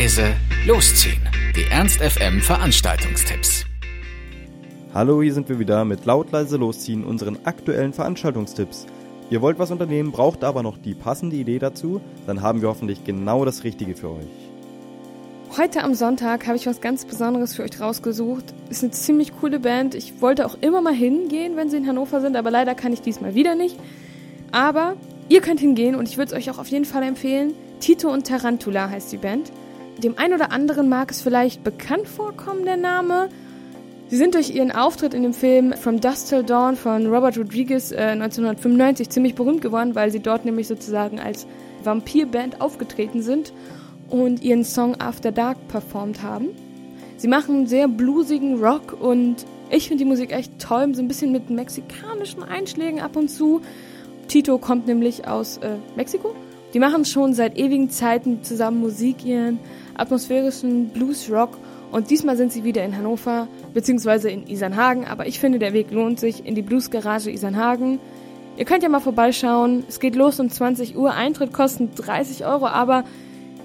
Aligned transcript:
leise, 0.00 0.34
losziehen. 0.66 1.20
Die 1.54 1.70
Ernst 1.70 2.00
FM 2.00 2.40
Veranstaltungstipps. 2.40 3.66
Hallo, 4.94 5.20
hier 5.20 5.34
sind 5.34 5.50
wir 5.50 5.58
wieder 5.58 5.84
mit 5.84 6.06
laut 6.06 6.32
leise 6.32 6.56
losziehen 6.56 7.04
unseren 7.04 7.36
aktuellen 7.44 7.92
Veranstaltungstipps. 7.92 8.86
Ihr 9.28 9.42
wollt 9.42 9.58
was 9.58 9.70
unternehmen, 9.70 10.10
braucht 10.10 10.42
aber 10.42 10.62
noch 10.62 10.78
die 10.78 10.94
passende 10.94 11.36
Idee 11.36 11.58
dazu, 11.58 12.00
dann 12.26 12.40
haben 12.40 12.62
wir 12.62 12.70
hoffentlich 12.70 13.04
genau 13.04 13.44
das 13.44 13.62
Richtige 13.62 13.94
für 13.94 14.08
euch. 14.08 15.58
Heute 15.58 15.84
am 15.84 15.92
Sonntag 15.92 16.46
habe 16.46 16.56
ich 16.56 16.66
was 16.66 16.80
ganz 16.80 17.04
Besonderes 17.04 17.54
für 17.54 17.62
euch 17.62 17.78
rausgesucht. 17.78 18.54
Ist 18.70 18.82
eine 18.82 18.92
ziemlich 18.92 19.38
coole 19.38 19.60
Band. 19.60 19.94
Ich 19.94 20.22
wollte 20.22 20.46
auch 20.46 20.56
immer 20.62 20.80
mal 20.80 20.94
hingehen, 20.94 21.56
wenn 21.56 21.68
sie 21.68 21.76
in 21.76 21.86
Hannover 21.86 22.22
sind, 22.22 22.36
aber 22.36 22.50
leider 22.50 22.74
kann 22.74 22.94
ich 22.94 23.02
diesmal 23.02 23.34
wieder 23.34 23.54
nicht. 23.54 23.76
Aber 24.50 24.96
ihr 25.28 25.42
könnt 25.42 25.60
hingehen 25.60 25.94
und 25.94 26.08
ich 26.08 26.16
würde 26.16 26.32
es 26.32 26.38
euch 26.38 26.50
auch 26.50 26.58
auf 26.58 26.68
jeden 26.68 26.86
Fall 26.86 27.02
empfehlen. 27.02 27.52
Tito 27.80 28.10
und 28.10 28.26
Tarantula 28.26 28.88
heißt 28.88 29.12
die 29.12 29.18
Band. 29.18 29.52
Dem 30.02 30.16
einen 30.16 30.34
oder 30.34 30.50
anderen 30.50 30.88
mag 30.88 31.10
es 31.10 31.20
vielleicht 31.20 31.62
bekannt 31.62 32.08
vorkommen, 32.08 32.64
der 32.64 32.78
Name. 32.78 33.28
Sie 34.08 34.16
sind 34.16 34.34
durch 34.34 34.48
ihren 34.48 34.72
Auftritt 34.72 35.12
in 35.12 35.22
dem 35.22 35.34
Film 35.34 35.74
From 35.74 36.00
Dust 36.00 36.30
Till 36.30 36.42
Dawn 36.42 36.74
von 36.76 37.06
Robert 37.06 37.36
Rodriguez 37.36 37.92
äh, 37.92 38.12
1995 38.12 39.10
ziemlich 39.10 39.34
berühmt 39.34 39.60
geworden, 39.60 39.94
weil 39.94 40.10
sie 40.10 40.20
dort 40.20 40.46
nämlich 40.46 40.68
sozusagen 40.68 41.20
als 41.20 41.46
Vampirband 41.84 42.62
aufgetreten 42.62 43.20
sind 43.20 43.52
und 44.08 44.42
ihren 44.42 44.64
Song 44.64 44.98
After 44.98 45.32
Dark 45.32 45.68
performt 45.68 46.22
haben. 46.22 46.48
Sie 47.18 47.28
machen 47.28 47.66
sehr 47.66 47.86
bluesigen 47.86 48.58
Rock 48.58 48.96
und 48.98 49.44
ich 49.68 49.88
finde 49.88 50.04
die 50.04 50.08
Musik 50.08 50.32
echt 50.32 50.58
toll, 50.58 50.94
so 50.94 51.02
ein 51.02 51.08
bisschen 51.08 51.30
mit 51.30 51.50
mexikanischen 51.50 52.42
Einschlägen 52.42 53.00
ab 53.00 53.16
und 53.16 53.28
zu. 53.28 53.60
Tito 54.28 54.56
kommt 54.56 54.86
nämlich 54.86 55.28
aus 55.28 55.58
äh, 55.58 55.76
Mexiko 55.94 56.34
die 56.72 56.78
machen 56.78 57.04
schon 57.04 57.34
seit 57.34 57.58
ewigen 57.58 57.90
Zeiten 57.90 58.42
zusammen 58.42 58.80
Musik, 58.80 59.24
ihren 59.24 59.58
atmosphärischen 60.00 60.88
Blues-Rock 60.88 61.56
und 61.92 62.10
diesmal 62.10 62.36
sind 62.36 62.52
sie 62.52 62.64
wieder 62.64 62.84
in 62.84 62.96
Hannover 62.96 63.48
beziehungsweise 63.74 64.30
in 64.30 64.46
Isernhagen, 64.46 65.06
aber 65.06 65.26
ich 65.26 65.40
finde, 65.40 65.58
der 65.58 65.72
Weg 65.72 65.90
lohnt 65.90 66.20
sich 66.20 66.46
in 66.46 66.54
die 66.54 66.62
Blues-Garage 66.62 67.30
Isernhagen. 67.30 67.98
Ihr 68.56 68.64
könnt 68.64 68.82
ja 68.82 68.88
mal 68.88 69.00
vorbeischauen. 69.00 69.84
Es 69.88 70.00
geht 70.00 70.14
los 70.16 70.38
um 70.38 70.50
20 70.50 70.96
Uhr. 70.96 71.14
Eintritt 71.14 71.52
kostet 71.52 71.90
30 71.96 72.44
Euro, 72.44 72.66
aber 72.66 73.04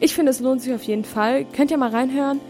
ich 0.00 0.14
finde, 0.14 0.30
es 0.30 0.40
lohnt 0.40 0.62
sich 0.62 0.74
auf 0.74 0.82
jeden 0.82 1.04
Fall. 1.04 1.44
Könnt 1.44 1.70
ihr 1.70 1.78
mal 1.78 1.90
reinhören. 1.90 2.40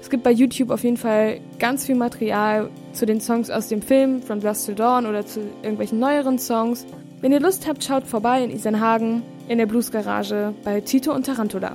Es 0.00 0.10
gibt 0.10 0.22
bei 0.22 0.30
YouTube 0.30 0.70
auf 0.70 0.84
jeden 0.84 0.96
Fall 0.96 1.40
ganz 1.58 1.86
viel 1.86 1.96
Material 1.96 2.70
zu 2.92 3.04
den 3.04 3.20
Songs 3.20 3.50
aus 3.50 3.68
dem 3.68 3.82
Film 3.82 4.22
From 4.22 4.40
Dusk 4.40 4.66
to 4.66 4.72
Dawn 4.72 5.06
oder 5.06 5.26
zu 5.26 5.40
irgendwelchen 5.62 5.98
neueren 5.98 6.38
Songs. 6.38 6.86
Wenn 7.20 7.32
ihr 7.32 7.40
Lust 7.40 7.66
habt, 7.66 7.82
schaut 7.82 8.06
vorbei 8.06 8.44
in 8.44 8.50
Isernhagen 8.50 9.22
in 9.48 9.58
der 9.58 9.66
Bluesgarage 9.66 10.54
bei 10.62 10.80
Tito 10.80 11.12
und 11.12 11.26
Tarantula. 11.26 11.74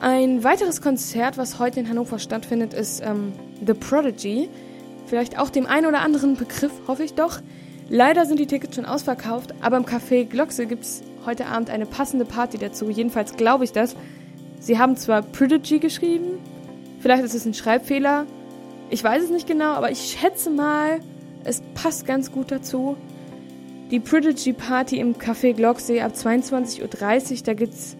Ein 0.00 0.42
weiteres 0.44 0.80
Konzert, 0.80 1.36
was 1.36 1.58
heute 1.58 1.80
in 1.80 1.90
Hannover 1.90 2.18
stattfindet, 2.18 2.72
ist 2.72 3.02
ähm, 3.04 3.34
The 3.66 3.74
Prodigy. 3.74 4.48
Vielleicht 5.04 5.38
auch 5.38 5.50
dem 5.50 5.66
einen 5.66 5.84
oder 5.84 6.00
anderen 6.00 6.36
Begriff, 6.36 6.72
hoffe 6.88 7.04
ich 7.04 7.12
doch. 7.12 7.40
Leider 7.90 8.24
sind 8.24 8.38
die 8.38 8.46
Tickets 8.46 8.76
schon 8.76 8.86
ausverkauft, 8.86 9.52
aber 9.60 9.76
im 9.76 9.84
Café 9.84 10.24
Gloxe 10.24 10.64
gibt 10.66 10.84
es 10.84 11.02
heute 11.26 11.46
Abend 11.46 11.68
eine 11.68 11.84
passende 11.84 12.24
Party 12.24 12.56
dazu. 12.56 12.88
Jedenfalls 12.88 13.36
glaube 13.36 13.64
ich 13.64 13.72
das. 13.72 13.94
Sie 14.58 14.78
haben 14.78 14.96
zwar 14.96 15.20
Prodigy 15.20 15.80
geschrieben, 15.80 16.38
vielleicht 17.00 17.22
ist 17.22 17.34
es 17.34 17.44
ein 17.44 17.52
Schreibfehler. 17.52 18.24
Ich 18.88 19.04
weiß 19.04 19.24
es 19.24 19.30
nicht 19.30 19.46
genau, 19.46 19.72
aber 19.72 19.90
ich 19.90 20.16
schätze 20.18 20.48
mal, 20.48 21.00
es 21.44 21.60
passt 21.74 22.06
ganz 22.06 22.32
gut 22.32 22.50
dazu. 22.50 22.96
Die 23.90 24.00
Prodigy 24.00 24.54
Party 24.54 24.98
im 24.98 25.16
Café 25.16 25.52
Glocksee 25.52 26.00
ab 26.00 26.12
22.30 26.14 26.82
Uhr. 27.32 27.38
Da 27.44 27.52
gibt's 27.52 27.96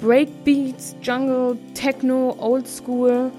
Breakbeats, 0.00 0.96
Jungle, 1.02 1.56
Techno, 1.74 2.36
Old 2.38 2.68
School. 2.68 3.30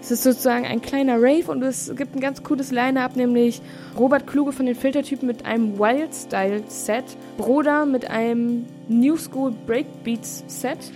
Es 0.00 0.10
ist 0.10 0.22
sozusagen 0.22 0.64
ein 0.64 0.80
kleiner 0.80 1.16
Rave 1.16 1.50
und 1.50 1.62
es 1.62 1.92
gibt 1.96 2.14
ein 2.14 2.20
ganz 2.20 2.42
cooles 2.42 2.70
Line-Up, 2.70 3.16
nämlich 3.16 3.60
Robert 3.98 4.26
Kluge 4.26 4.52
von 4.52 4.66
den 4.66 4.76
Filtertypen 4.76 5.26
mit 5.26 5.44
einem 5.44 5.78
Wild-Style-Set, 5.78 7.16
Broder 7.36 7.86
mit 7.86 8.08
einem 8.08 8.66
New 8.88 9.16
School 9.16 9.52
Breakbeats-Set, 9.66 10.92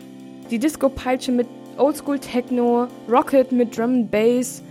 die 0.50 0.58
Disco-Peitsche 0.58 1.32
mit 1.32 1.48
Old 1.76 1.96
School 1.96 2.18
Techno, 2.18 2.86
Rocket 3.10 3.52
mit 3.52 3.76
Drum 3.76 4.08
Bass, 4.08 4.62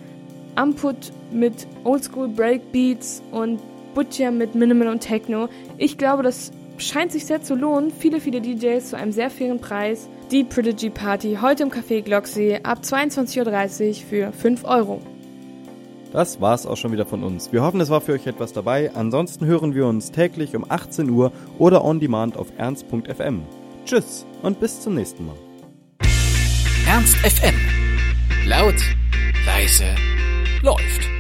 Amput 0.56 1.12
mit 1.32 1.68
Old 1.84 2.04
School 2.04 2.28
Breakbeats 2.28 3.22
und 3.32 3.60
Butcher 3.94 4.32
mit 4.32 4.56
Minimal 4.56 4.88
und 4.88 5.00
Techno. 5.02 5.50
Ich 5.78 5.98
glaube, 5.98 6.24
das 6.24 6.52
scheint 6.80 7.12
sich 7.12 7.26
sehr 7.26 7.42
zu 7.42 7.56
lohnen. 7.56 7.92
Viele, 7.92 8.20
viele 8.20 8.42
DJs 8.42 8.90
zu 8.90 8.98
einem 8.98 9.12
sehr 9.12 9.30
fairen 9.30 9.60
Preis. 9.60 10.10
Die 10.32 10.44
Prodigy 10.44 10.90
Party 10.90 11.38
heute 11.42 11.64
im 11.64 11.70
Café 11.70 12.02
Glocksee 12.02 12.60
ab 12.64 12.80
22.30 12.84 13.88
Uhr 13.88 13.94
für 14.08 14.32
5 14.32 14.64
Euro. 14.66 15.02
Das 16.12 16.42
war's 16.42 16.66
auch 16.66 16.78
schon 16.78 16.92
wieder 16.92 17.06
von 17.06 17.24
uns. 17.24 17.52
Wir 17.52 17.62
hoffen, 17.62 17.80
es 17.82 17.90
war 17.90 18.02
für 18.02 18.14
euch 18.14 18.26
etwas 18.26 18.54
dabei. 18.54 18.92
Ansonsten 18.96 19.46
hören 19.46 19.76
wir 19.76 19.86
uns 19.86 20.12
täglich 20.12 20.56
um 20.56 20.66
18 20.68 21.10
Uhr 21.10 21.32
oder 21.58 21.84
on 21.86 22.00
demand 22.00 22.36
auf 22.36 22.48
ernst.fm. 22.58 23.42
Tschüss 23.86 24.26
und 24.42 24.60
bis 24.60 24.82
zum 24.82 24.96
nächsten 24.96 25.26
Mal. 25.26 25.36
Ernst 26.88 27.16
FM. 27.18 27.56
Laut, 28.48 28.76
leise, 29.46 29.86
läuft. 30.64 31.19